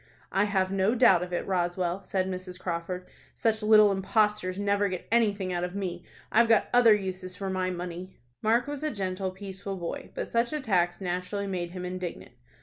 [0.31, 2.59] "I've no doubt of it, Roswell," said Mrs.
[2.59, 3.05] Crawford.
[3.35, 6.03] "Such little impostors never get anything out of me.
[6.31, 10.53] I've got other uses for my money." Mark was a gentle, peaceful boy, but such
[10.53, 12.33] attacks naturally made him indignant.